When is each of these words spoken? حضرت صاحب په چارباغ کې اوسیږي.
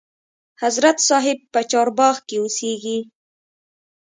حضرت 0.63 0.97
صاحب 1.09 1.39
په 1.53 1.59
چارباغ 1.71 2.15
کې 2.27 2.37
اوسیږي. 2.39 2.99